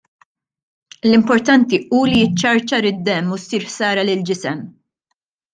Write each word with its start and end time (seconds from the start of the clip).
L-importanti 1.09 1.79
hu 1.97 2.01
li 2.13 2.23
jiċċarċar 2.23 2.89
id-demm 2.93 3.37
u 3.37 3.41
ssir 3.45 3.69
ħsara 3.71 4.07
lill-ġisem. 4.09 4.69